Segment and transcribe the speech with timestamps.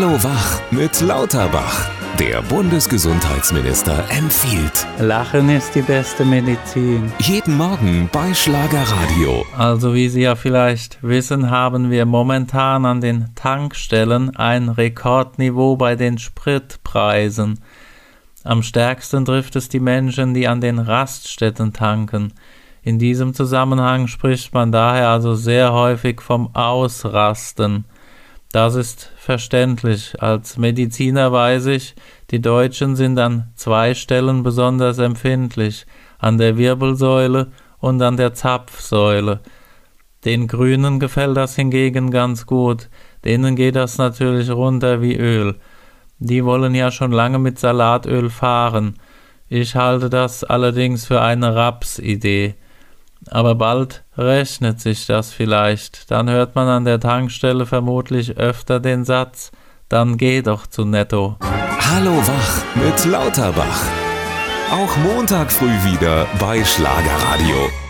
[0.00, 1.90] Hallo Wach mit Lauterbach.
[2.20, 4.86] Der Bundesgesundheitsminister empfiehlt.
[5.00, 7.12] Lachen ist die beste Medizin.
[7.18, 9.44] Jeden Morgen bei Schlagerradio.
[9.56, 15.96] Also wie Sie ja vielleicht wissen, haben wir momentan an den Tankstellen ein Rekordniveau bei
[15.96, 17.58] den Spritpreisen.
[18.44, 22.34] Am stärksten trifft es die Menschen, die an den Raststätten tanken.
[22.82, 27.84] In diesem Zusammenhang spricht man daher also sehr häufig vom Ausrasten.
[28.52, 30.22] Das ist verständlich.
[30.22, 31.94] Als Mediziner weiß ich,
[32.30, 35.86] die Deutschen sind an zwei Stellen besonders empfindlich,
[36.18, 37.48] an der Wirbelsäule
[37.78, 39.40] und an der Zapfsäule.
[40.24, 42.88] Den Grünen gefällt das hingegen ganz gut,
[43.24, 45.56] denen geht das natürlich runter wie Öl.
[46.18, 48.94] Die wollen ja schon lange mit Salatöl fahren.
[49.48, 52.54] Ich halte das allerdings für eine Rapsidee.
[53.30, 56.10] Aber bald rechnet sich das vielleicht.
[56.10, 59.50] Dann hört man an der Tankstelle vermutlich öfter den Satz,
[59.88, 61.36] dann geh doch zu Netto.
[61.40, 63.82] Hallo Wach mit Lauterbach.
[64.70, 67.87] Auch Montag früh wieder bei Schlagerradio.